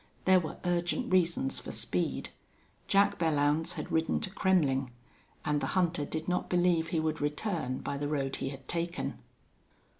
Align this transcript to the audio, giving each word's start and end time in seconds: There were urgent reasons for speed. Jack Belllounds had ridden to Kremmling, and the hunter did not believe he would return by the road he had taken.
There 0.25 0.39
were 0.39 0.57
urgent 0.65 1.13
reasons 1.13 1.59
for 1.59 1.71
speed. 1.71 2.29
Jack 2.87 3.19
Belllounds 3.19 3.73
had 3.73 3.91
ridden 3.91 4.19
to 4.21 4.31
Kremmling, 4.31 4.89
and 5.45 5.61
the 5.61 5.67
hunter 5.77 6.05
did 6.05 6.27
not 6.27 6.49
believe 6.49 6.87
he 6.87 6.99
would 6.99 7.21
return 7.21 7.77
by 7.81 7.97
the 7.97 8.07
road 8.07 8.37
he 8.37 8.49
had 8.49 8.67
taken. 8.67 9.21